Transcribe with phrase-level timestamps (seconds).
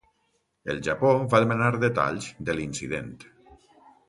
[0.73, 3.15] El Japó va demanar detalls de l'incident.